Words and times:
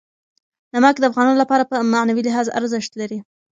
نمک 0.73 0.95
د 0.99 1.03
افغانانو 1.09 1.41
لپاره 1.43 1.63
په 1.69 1.75
معنوي 1.93 2.21
لحاظ 2.27 2.47
ارزښت 2.59 2.91
لري. 3.01 3.19